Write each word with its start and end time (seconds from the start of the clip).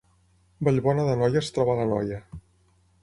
Vallbona 0.67 1.05
d’Anoia 1.09 1.43
es 1.45 1.53
troba 1.59 1.75
a 1.77 1.79
l’Anoia 1.81 2.19